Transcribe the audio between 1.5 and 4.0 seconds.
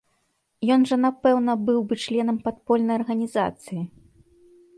быў бы членам падпольнай арганізацыі.